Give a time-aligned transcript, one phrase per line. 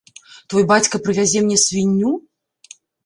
[0.53, 2.11] Твой бацька прывязе мне свінню?